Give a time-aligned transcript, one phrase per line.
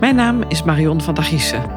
[0.00, 1.70] Mijn naam is Marion van der Giessen.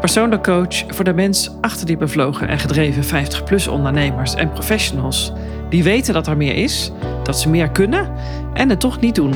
[0.00, 5.32] Persoonlijk coach voor de mens achter die bevlogen en gedreven 50-plus ondernemers en professionals.
[5.70, 6.90] Die weten dat er meer is,
[7.22, 8.12] dat ze meer kunnen
[8.54, 9.32] en het toch niet doen.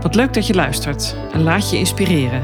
[0.00, 2.40] Wat leuk dat je luistert en laat je inspireren.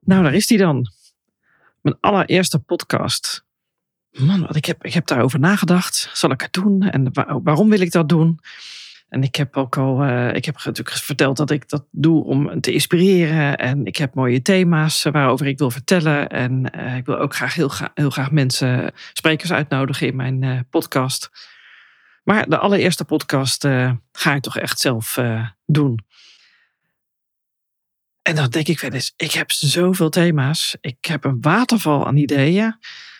[0.00, 0.86] Nou, daar is die dan.
[1.80, 3.44] Mijn allereerste podcast.
[4.10, 6.10] Man, wat ik heb, ik heb daarover nagedacht.
[6.12, 6.82] Zal ik het doen?
[6.82, 7.10] En
[7.42, 8.40] waarom wil ik dat doen?
[9.10, 12.60] En ik heb ook al, uh, ik heb natuurlijk verteld dat ik dat doe om
[12.60, 13.58] te inspireren.
[13.58, 16.28] En ik heb mooie thema's waarover ik wil vertellen.
[16.28, 20.66] En uh, ik wil ook graag heel, graag heel graag mensen, sprekers uitnodigen in mijn
[20.70, 21.30] podcast.
[22.24, 23.66] Maar de allereerste podcast
[24.12, 25.18] ga ik toch echt zelf
[25.66, 26.04] doen.
[28.22, 30.76] En dan denk ik wel eens, ik heb zoveel thema's.
[30.80, 32.78] Ik heb een waterval aan ideeën.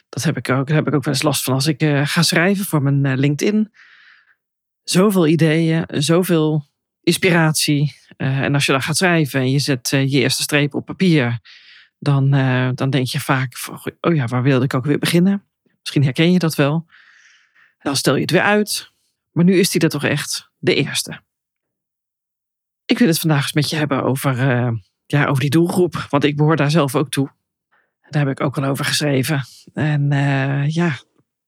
[0.09, 2.23] Dat heb ik ook, daar heb ik ook wel eens last van als ik ga
[2.23, 3.71] schrijven voor mijn LinkedIn
[4.85, 6.69] zoveel ideeën, zoveel
[7.03, 7.95] inspiratie.
[8.17, 10.85] Uh, en als je dan gaat schrijven en je zet uh, je eerste streep op
[10.85, 11.39] papier,
[11.99, 13.69] dan, uh, dan denk je vaak:
[14.01, 15.45] oh ja, waar wilde ik ook weer beginnen?
[15.81, 16.87] Misschien herken je dat wel.
[17.79, 18.93] Dan stel je het weer uit.
[19.31, 21.21] Maar nu is die er toch echt de eerste.
[22.85, 24.37] Ik wil het vandaag eens met je hebben over,
[25.07, 27.31] ja, over die doelgroep, want ik behoor daar zelf ook toe.
[28.09, 29.45] Daar heb ik ook al over geschreven.
[29.73, 30.11] En
[30.71, 30.99] ja,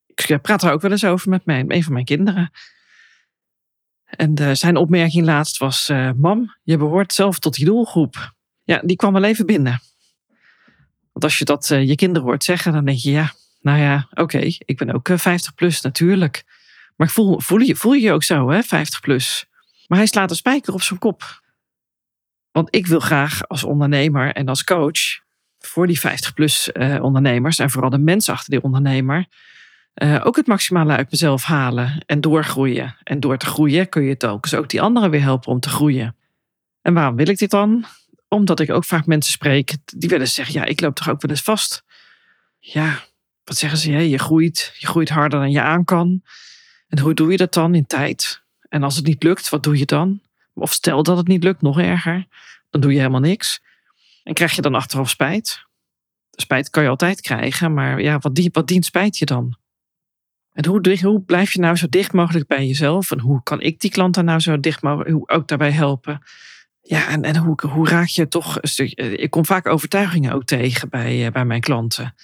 [0.05, 2.51] ik praat er ook wel eens over met mijn, een van mijn kinderen.
[4.15, 8.33] En uh, zijn opmerking laatst was: uh, Mam, je behoort zelf tot die doelgroep.
[8.63, 9.81] Ja, die kwam wel even binnen.
[11.11, 14.07] Want als je dat uh, je kinderen hoort zeggen, dan denk je: Ja, nou ja,
[14.13, 16.43] oké, ik ben ook 50 plus natuurlijk.
[16.95, 19.45] Maar voel, voel, je, voel je je ook zo, hè, 50 plus?
[19.87, 21.41] Maar hij slaat een spijker op zijn kop.
[22.51, 25.21] Want ik wil graag als ondernemer en als coach
[25.59, 29.27] voor die 50 plus ondernemers en vooral de mensen achter die ondernemer
[29.95, 32.95] uh, ook het maximale uit mezelf halen en doorgroeien.
[33.03, 35.59] En door te groeien kun je het ook, dus ook die anderen weer helpen om
[35.59, 36.15] te groeien.
[36.81, 37.85] En waarom wil ik dit dan?
[38.27, 41.31] Omdat ik ook vaak mensen spreek die willen zeggen: Ja, ik loop toch ook wel
[41.31, 41.83] eens vast.
[42.59, 42.99] Ja,
[43.43, 44.09] wat zeggen ze?
[44.09, 46.21] Je groeit, je groeit harder dan je aan kan.
[46.87, 48.41] En hoe doe je dat dan in tijd?
[48.69, 50.21] En als het niet lukt, wat doe je dan?
[50.53, 52.27] Of stel dat het niet lukt, nog erger.
[52.69, 53.61] Dan doe je helemaal niks.
[54.23, 55.65] En krijg je dan achteraf spijt?
[56.31, 59.57] Spijt kan je altijd krijgen, maar ja, wat dient, wat dient spijt je dan?
[60.53, 63.11] En hoe, hoe blijf je nou zo dicht mogelijk bij jezelf?
[63.11, 66.21] En hoe kan ik die klant nou zo dicht mogelijk ook daarbij helpen?
[66.81, 68.91] Ja, en, en hoe, hoe raak je toch een stuk.
[68.91, 72.15] Eh, ik kom vaak overtuigingen ook tegen bij, eh, bij mijn klanten.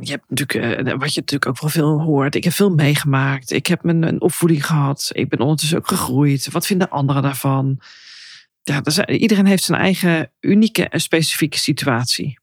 [0.00, 2.34] Je hebt natuurlijk, eh, wat je natuurlijk ook wel veel hoort.
[2.34, 3.50] Ik heb veel meegemaakt.
[3.50, 5.10] Ik heb mijn een opvoeding gehad.
[5.12, 6.50] Ik ben ondertussen ook gegroeid.
[6.50, 7.80] Wat vinden anderen daarvan?
[8.62, 12.38] Ja, iedereen heeft zijn eigen unieke en specifieke situatie.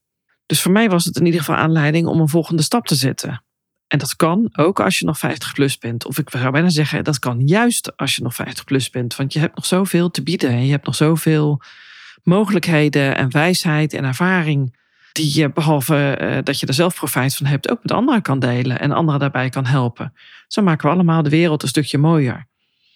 [0.45, 3.43] Dus voor mij was het in ieder geval aanleiding om een volgende stap te zetten.
[3.87, 6.05] En dat kan ook als je nog 50 plus bent.
[6.05, 9.15] Of ik zou bijna zeggen, dat kan juist als je nog 50 plus bent.
[9.15, 10.49] Want je hebt nog zoveel te bieden.
[10.49, 11.61] En je hebt nog zoveel
[12.23, 14.75] mogelijkheden en wijsheid en ervaring.
[15.11, 18.39] Die je, behalve uh, dat je er zelf profijt van hebt, ook met anderen kan
[18.39, 18.79] delen.
[18.79, 20.13] En anderen daarbij kan helpen.
[20.47, 22.47] Zo maken we allemaal de wereld een stukje mooier.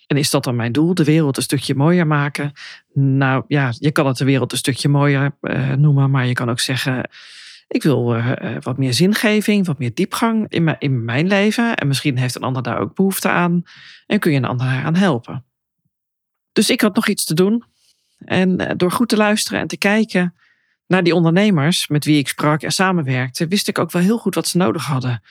[0.07, 2.51] En is dat dan mijn doel, de wereld een stukje mooier maken?
[2.93, 6.11] Nou ja, je kan het de wereld een stukje mooier uh, noemen.
[6.11, 7.09] Maar je kan ook zeggen
[7.71, 11.75] ik wil uh, wat meer zingeving, wat meer diepgang in mijn, in mijn leven.
[11.75, 13.63] En misschien heeft een ander daar ook behoefte aan.
[14.07, 15.45] En kun je een ander aan helpen.
[16.51, 17.63] Dus ik had nog iets te doen.
[18.17, 20.35] En eh, door goed te luisteren en te kijken
[20.87, 24.35] naar die ondernemers met wie ik sprak en samenwerkte, wist ik ook wel heel goed
[24.35, 25.23] wat ze nodig hadden.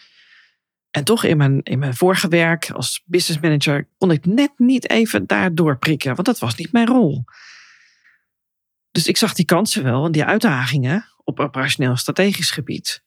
[0.90, 4.90] En toch in mijn, in mijn vorige werk als business manager kon ik net niet
[4.90, 7.24] even daar doorprikken, want dat was niet mijn rol.
[8.90, 13.04] Dus ik zag die kansen wel en die uitdagingen op operationeel strategisch gebied.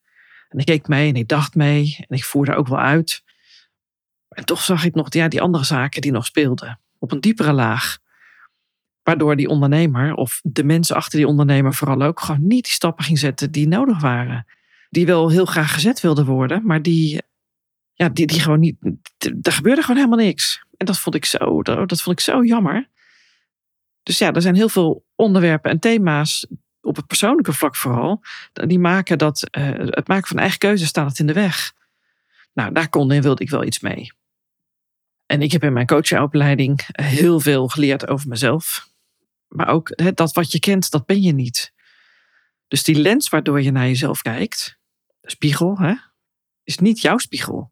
[0.50, 3.24] En ik keek mee en ik dacht mee en ik voerde ook wel uit.
[4.30, 7.54] En toch zag ik nog ja, die andere zaken die nog speelden, op een diepere
[7.54, 7.98] laag.
[9.04, 13.04] Waardoor die ondernemer, of de mensen achter die ondernemer vooral ook, gewoon niet die stappen
[13.04, 14.46] ging zetten die nodig waren.
[14.90, 17.22] Die wel heel graag gezet wilden worden, maar die,
[17.94, 18.78] ja, die, die gewoon niet.
[19.42, 20.64] Er gebeurde gewoon helemaal niks.
[20.78, 22.90] En dat vond ik zo, dat vond ik zo jammer.
[24.04, 26.48] Dus ja, er zijn heel veel onderwerpen en thema's
[26.94, 28.22] op het persoonlijke vlak vooral,
[28.54, 31.74] die maken dat uh, het maken van eigen keuzes staat het in de weg.
[32.54, 34.12] Nou, daar kon en wilde ik wel iets mee.
[35.26, 38.90] En ik heb in mijn coachingopleiding heel veel geleerd over mezelf.
[39.48, 41.74] Maar ook dat wat je kent, dat ben je niet.
[42.68, 44.80] Dus die lens waardoor je naar jezelf kijkt,
[45.22, 45.98] de spiegel,
[46.64, 47.72] is niet jouw spiegel.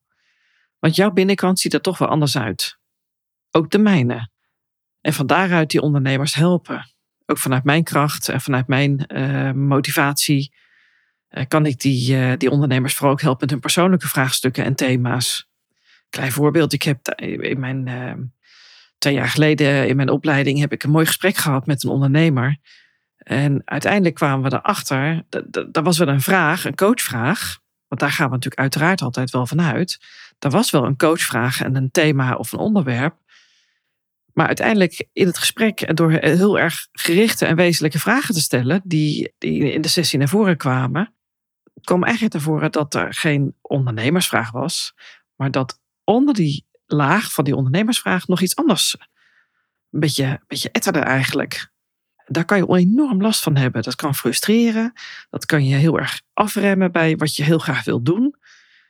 [0.79, 2.77] Want jouw binnenkant ziet er toch wel anders uit.
[3.51, 4.29] Ook de mijne.
[5.01, 6.90] En van daaruit die ondernemers helpen
[7.31, 10.53] ook vanuit mijn kracht en vanuit mijn uh, motivatie
[11.29, 14.75] uh, kan ik die, uh, die ondernemers vooral ook helpen met hun persoonlijke vraagstukken en
[14.75, 15.49] thema's.
[16.09, 17.89] Klein voorbeeld, ik heb in mijn
[18.97, 22.57] twee jaar geleden in mijn opleiding heb ik een mooi gesprek gehad met een ondernemer.
[23.17, 25.23] En uiteindelijk kwamen we erachter,
[25.71, 27.59] er was wel een vraag, een coachvraag.
[27.87, 29.99] Want daar gaan we natuurlijk uiteraard altijd wel vanuit.
[30.39, 33.15] Er was wel een coachvraag en een thema of een onderwerp.
[34.33, 38.81] Maar uiteindelijk in het gesprek en door heel erg gerichte en wezenlijke vragen te stellen,
[38.83, 41.13] die, die in de sessie naar voren kwamen,
[41.81, 44.93] kwam eigenlijk naar voren dat er geen ondernemersvraag was,
[45.35, 48.95] maar dat onder die laag van die ondernemersvraag nog iets anders.
[49.91, 51.71] Een beetje, een beetje etterde eigenlijk.
[52.25, 53.81] Daar kan je enorm last van hebben.
[53.81, 54.93] Dat kan frustreren.
[55.29, 58.35] Dat kan je heel erg afremmen bij wat je heel graag wil doen.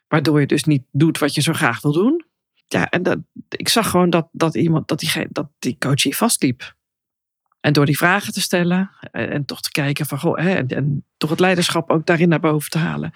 [0.08, 2.26] Waardoor je dus niet doet wat je zo graag wil doen.
[2.72, 3.20] Ja, en dat,
[3.50, 6.76] ik zag gewoon dat, dat iemand, dat die, dat die coachie vastliep.
[7.60, 10.68] En door die vragen te stellen en, en toch te kijken van goh, hè, en,
[10.68, 13.14] en, toch het leiderschap ook daarin naar boven te halen,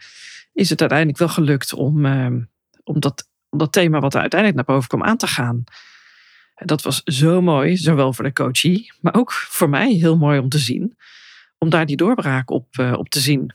[0.54, 2.28] is het uiteindelijk wel gelukt om, eh,
[2.84, 5.64] om dat om dat thema wat er uiteindelijk naar boven kwam aan te gaan.
[6.56, 10.40] En dat was zo mooi, zowel voor de coachie, maar ook voor mij heel mooi
[10.40, 10.98] om te zien.
[11.58, 13.54] Om daar die doorbraak op, uh, op te zien.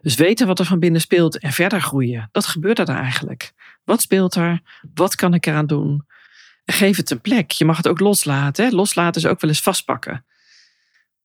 [0.00, 2.28] Dus weten wat er van binnen speelt en verder groeien.
[2.32, 3.52] Dat gebeurt er eigenlijk.
[3.84, 4.60] Wat speelt er?
[4.94, 6.06] Wat kan ik eraan doen?
[6.64, 7.50] geef het een plek.
[7.50, 8.74] Je mag het ook loslaten.
[8.74, 10.24] Loslaten is ook wel eens vastpakken.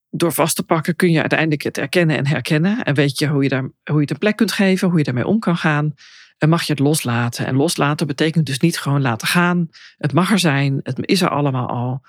[0.09, 2.83] Door vast te pakken kun je uiteindelijk het erkennen en herkennen.
[2.83, 5.03] En weet je hoe je, daar, hoe je het een plek kunt geven, hoe je
[5.03, 5.93] daarmee om kan gaan
[6.37, 7.45] en mag je het loslaten.
[7.45, 9.69] En loslaten betekent dus niet gewoon laten gaan.
[9.97, 12.01] Het mag er zijn, het is er allemaal al.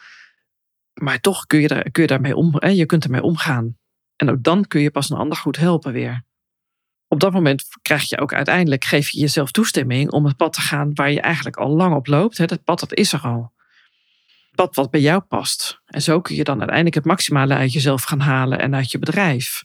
[0.94, 2.68] Maar toch kun je, kun je daarmee om, hè?
[2.68, 3.76] je kunt ermee omgaan.
[4.16, 6.24] En ook dan kun je pas een ander goed helpen weer.
[7.14, 10.60] Op dat moment krijg je ook uiteindelijk, geef je jezelf toestemming om het pad te
[10.60, 12.38] gaan waar je eigenlijk al lang op loopt.
[12.38, 12.46] Hè?
[12.46, 13.52] Dat pad, dat is er al.
[14.46, 15.80] Het pad wat bij jou past.
[15.86, 18.98] En zo kun je dan uiteindelijk het maximale uit jezelf gaan halen en uit je
[18.98, 19.64] bedrijf.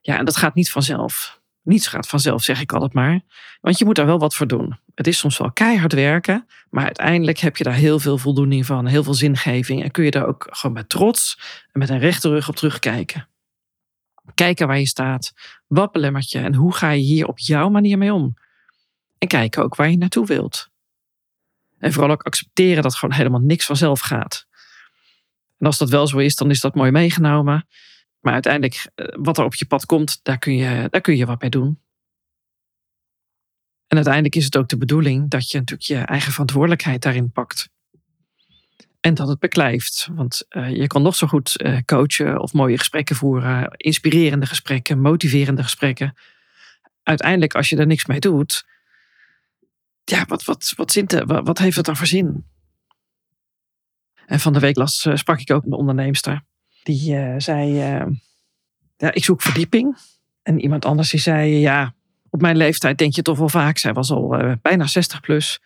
[0.00, 1.40] Ja, en dat gaat niet vanzelf.
[1.62, 3.20] Niets gaat vanzelf, zeg ik altijd maar.
[3.60, 4.78] Want je moet daar wel wat voor doen.
[4.94, 8.86] Het is soms wel keihard werken, maar uiteindelijk heb je daar heel veel voldoening van,
[8.86, 9.82] heel veel zingeving.
[9.82, 11.38] En kun je daar ook gewoon met trots
[11.72, 13.28] en met een rechte rug op terugkijken.
[14.34, 15.32] Kijken waar je staat,
[15.66, 18.34] wat belemmert je en hoe ga je hier op jouw manier mee om.
[19.18, 20.68] En kijken ook waar je naartoe wilt.
[21.78, 24.46] En vooral ook accepteren dat gewoon helemaal niks vanzelf gaat.
[25.58, 27.68] En als dat wel zo is, dan is dat mooi meegenomen.
[28.20, 31.26] Maar uiteindelijk, eh, wat er op je pad komt, daar kun je, daar kun je
[31.26, 31.80] wat mee doen.
[33.86, 37.70] En uiteindelijk is het ook de bedoeling dat je natuurlijk je eigen verantwoordelijkheid daarin pakt.
[39.00, 40.08] En dat het beklijft.
[40.12, 45.00] Want uh, je kan nog zo goed uh, coachen of mooie gesprekken voeren, inspirerende gesprekken,
[45.00, 46.14] motiverende gesprekken.
[47.02, 48.66] Uiteindelijk, als je er niks mee doet,
[50.04, 52.44] ja, wat, wat, wat, zint, wat, heeft het dan voor zin?
[54.26, 56.44] En van de week las, sprak ik ook een onderneemster.
[56.82, 57.74] Die zei,
[58.96, 59.96] ja, ik zoek verdieping.
[60.42, 61.94] En iemand anders die zei, ja,
[62.30, 63.78] op mijn leeftijd denk je toch wel vaak.
[63.78, 65.60] Zij was al bijna 60 plus.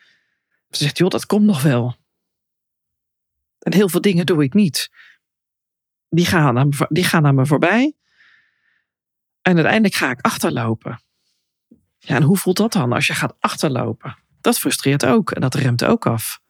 [0.71, 1.97] Ze zegt, joh, dat komt nog wel.
[3.65, 4.91] En heel veel dingen doe ik niet.
[6.09, 7.95] Die gaan aan me, die gaan aan me voorbij.
[9.43, 11.01] En uiteindelijk ga ik achterlopen.
[11.99, 14.17] Ja, en hoe voelt dat dan als je gaat achterlopen?
[14.41, 16.41] Dat frustreert ook en dat remt ook af.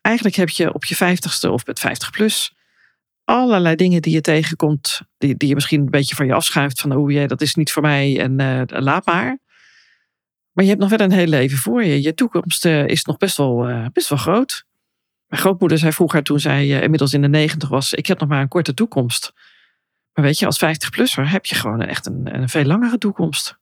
[0.00, 2.54] Eigenlijk heb je op je 50ste of met 50 plus
[3.24, 6.80] allerlei dingen die je tegenkomt, die, die je misschien een beetje van je afschuift.
[6.80, 9.38] Van, oh jee, dat is niet voor mij en uh, laat maar.
[10.52, 12.02] Maar je hebt nog wel een heel leven voor je.
[12.02, 14.64] Je toekomst uh, is nog best wel, uh, best wel groot.
[15.30, 18.40] Mijn grootmoeder zei vroeger, toen zij inmiddels in de negentig was, ik heb nog maar
[18.40, 19.32] een korte toekomst.
[20.12, 23.58] Maar weet je, als 50-plusser heb je gewoon echt een, een veel langere toekomst.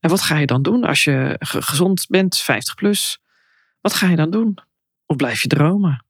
[0.00, 3.20] En wat ga je dan doen als je gezond bent, 50 plus?
[3.80, 4.58] Wat ga je dan doen?
[5.06, 6.06] Of blijf je dromen?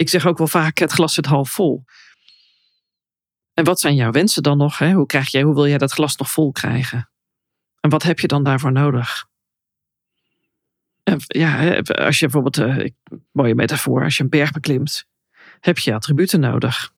[0.00, 1.84] ik zeg ook wel vaak, het glas zit half vol.
[3.54, 4.78] En wat zijn jouw wensen dan nog?
[4.78, 4.92] Hè?
[4.92, 7.10] Hoe, krijg jij, hoe wil jij dat glas nog vol krijgen?
[7.80, 9.26] En wat heb je dan daarvoor nodig?
[11.26, 12.86] Ja, als je bijvoorbeeld, uh,
[13.32, 15.06] mooie metafoor, als je een berg beklimt,
[15.60, 16.92] heb je attributen nodig.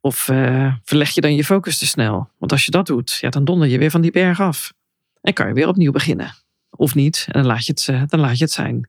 [0.00, 2.30] Of uh, verleg je dan je focus te snel?
[2.38, 4.72] Want als je dat doet, ja, dan donder je weer van die berg af.
[5.20, 6.34] En kan je weer opnieuw beginnen.
[6.70, 8.88] Of niet, en dan laat je het, uh, dan laat je het zijn.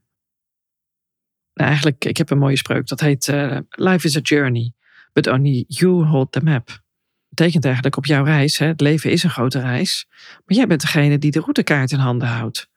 [1.54, 2.86] Nou, eigenlijk, ik heb een mooie spreuk.
[2.86, 3.26] Dat heet
[3.68, 4.72] Life is a journey,
[5.12, 6.82] but only you hold the map.
[7.28, 10.06] Betekent eigenlijk op jouw reis, hè, het leven is een grote reis,
[10.44, 12.70] maar jij bent degene die de routekaart in handen houdt.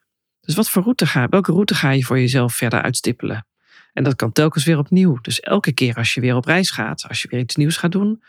[0.46, 3.46] Dus wat voor route ga, welke route ga je voor jezelf verder uitstippelen?
[3.94, 5.22] En dat kan telkens weer opnieuw.
[5.22, 7.92] Dus elke keer als je weer op reis gaat, als je weer iets nieuws gaat
[7.92, 8.24] doen,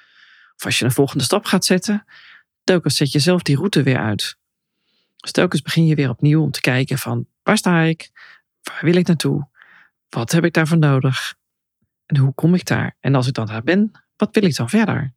[0.56, 2.04] of als je een volgende stap gaat zetten,
[2.64, 4.36] telkens zet je zelf die route weer uit.
[5.16, 8.10] Dus telkens begin je weer opnieuw om te kijken van waar sta ik?
[8.62, 9.48] Waar wil ik naartoe?
[10.08, 11.34] Wat heb ik daarvoor nodig?
[12.06, 12.96] En hoe kom ik daar?
[13.00, 15.12] En als ik dan daar ben, wat wil ik dan verder?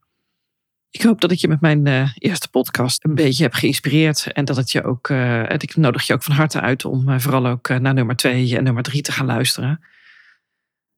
[0.92, 4.32] Ik hoop dat ik je met mijn uh, eerste podcast een beetje heb geïnspireerd.
[4.32, 7.20] En dat het je ook, uh, ik nodig je ook van harte uit om uh,
[7.20, 9.84] vooral ook naar nummer twee en nummer drie te gaan luisteren.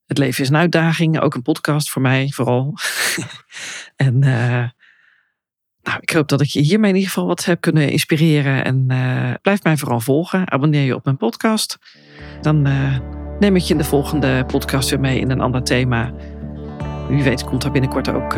[0.06, 2.74] Het leven is een uitdaging, ook een podcast voor mij vooral.
[3.96, 4.20] en
[5.84, 8.66] nou, ik hoop dat ik je hiermee in ieder geval wat heb kunnen inspireren.
[8.66, 8.86] En
[9.42, 10.52] blijf mij vooral volgen.
[10.52, 11.78] Abonneer je op mijn podcast.
[12.42, 12.62] Dan
[13.40, 16.14] neem ik je in de volgende podcast weer mee in een ander thema.
[17.10, 18.36] Wie weet komt er binnenkort ook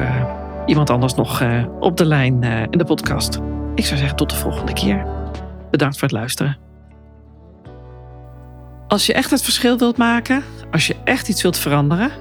[0.65, 1.43] iemand anders nog
[1.79, 3.39] op de lijn in de podcast.
[3.75, 5.05] Ik zou zeggen tot de volgende keer.
[5.71, 6.57] Bedankt voor het luisteren.
[8.87, 12.11] Als je echt het verschil wilt maken, als je echt iets wilt veranderen,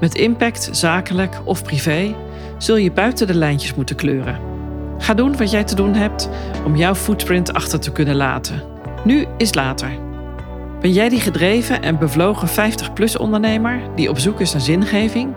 [0.00, 2.14] met impact, zakelijk of privé,
[2.58, 4.40] zul je buiten de lijntjes moeten kleuren.
[4.98, 6.28] Ga doen wat jij te doen hebt
[6.64, 8.62] om jouw footprint achter te kunnen laten.
[9.04, 9.90] Nu is later.
[10.80, 15.32] Ben jij die gedreven en bevlogen 50-plus ondernemer die op zoek is naar zingeving?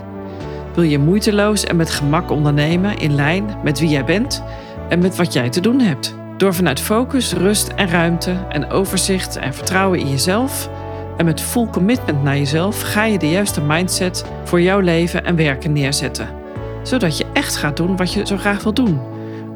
[0.73, 4.43] Wil je moeiteloos en met gemak ondernemen in lijn met wie jij bent
[4.89, 6.15] en met wat jij te doen hebt?
[6.37, 10.69] Door vanuit focus, rust en ruimte en overzicht en vertrouwen in jezelf
[11.17, 15.35] en met full commitment naar jezelf ga je de juiste mindset voor jouw leven en
[15.35, 16.29] werken neerzetten.
[16.83, 18.99] Zodat je echt gaat doen wat je zo graag wil doen.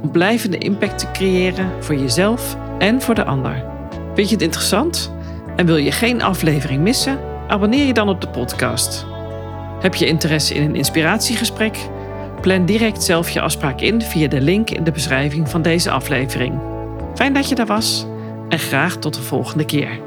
[0.02, 3.64] Om blijvende impact te creëren voor jezelf en voor de ander.
[4.14, 5.14] Vind je het interessant?
[5.56, 7.20] En wil je geen aflevering missen?
[7.48, 9.15] Abonneer je dan op de podcast.
[9.86, 11.78] Heb je interesse in een inspiratiegesprek?
[12.42, 16.60] Plan direct zelf je afspraak in via de link in de beschrijving van deze aflevering.
[17.16, 18.06] Fijn dat je daar was
[18.50, 20.00] en graag tot de volgende keer.